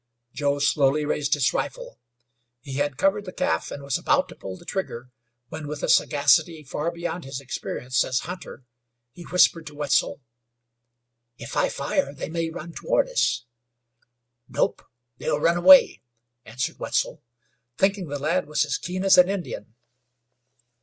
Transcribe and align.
Joe 0.33 0.57
slowly 0.57 1.05
raised 1.05 1.35
his 1.35 1.53
rifle. 1.53 1.99
He 2.59 2.77
had 2.77 2.97
covered 2.97 3.23
the 3.25 3.31
calf, 3.31 3.69
and 3.69 3.83
was 3.83 3.99
about 3.99 4.29
to 4.29 4.35
pull 4.35 4.57
the 4.57 4.65
trigger, 4.65 5.11
when, 5.49 5.67
with 5.67 5.83
a 5.83 5.89
sagacity 5.89 6.63
far 6.63 6.89
beyond 6.89 7.23
his 7.23 7.39
experience 7.39 8.03
as 8.03 8.21
hunter, 8.21 8.63
he 9.11 9.21
whispered 9.21 9.67
to 9.67 9.75
Wetzel: 9.75 10.19
"If 11.37 11.55
I 11.55 11.69
fire 11.69 12.15
they 12.15 12.29
may 12.29 12.49
run 12.49 12.73
toward 12.73 13.09
us." 13.09 13.45
"Nope; 14.49 14.81
they'll 15.19 15.39
run 15.39 15.57
away," 15.57 16.01
answered 16.45 16.79
Wetzel, 16.79 17.21
thinking 17.77 18.07
the 18.07 18.17
lad 18.17 18.47
was 18.47 18.65
as 18.65 18.79
keen 18.79 19.03
as 19.03 19.19
an 19.19 19.29
Indian. 19.29 19.75